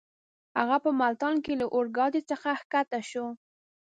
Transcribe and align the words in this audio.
هغه 0.59 0.77
په 0.83 0.89
ملتان 0.99 1.35
کې 1.43 1.53
له 1.61 1.65
اورګاډۍ 1.75 2.21
څخه 2.31 2.49
کښته 2.71 2.99
شو. 3.09 3.25